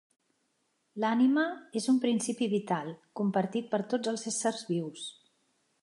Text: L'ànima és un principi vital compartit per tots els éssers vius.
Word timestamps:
L'ànima 1.03 1.43
és 1.81 1.87
un 1.93 1.99
principi 2.07 2.47
vital 2.55 2.91
compartit 3.21 3.69
per 3.75 3.85
tots 3.95 4.15
els 4.15 4.27
éssers 4.33 4.65
vius. 4.73 5.07